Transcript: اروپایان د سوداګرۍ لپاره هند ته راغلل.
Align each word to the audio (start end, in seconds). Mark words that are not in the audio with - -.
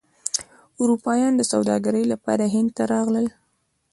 اروپایان 0.81 1.31
د 1.37 1.41
سوداګرۍ 1.51 2.03
لپاره 2.13 2.43
هند 2.53 2.69
ته 2.77 2.83
راغلل. 2.93 3.27